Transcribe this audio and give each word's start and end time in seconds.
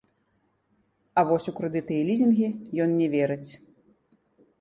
А 1.21 1.23
вось 1.31 1.45
у 1.51 1.53
крэдыты 1.59 1.93
і 1.97 2.07
лізінгі 2.07 2.47
ён 2.87 2.97
не 3.03 3.07
верыць. 3.17 3.51